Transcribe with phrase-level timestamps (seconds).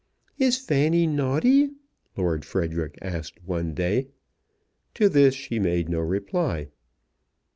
[0.39, 1.69] "Is Fanny naughty?"
[2.17, 4.07] Lord Frederic asked one day.
[4.95, 6.69] To this she made no reply.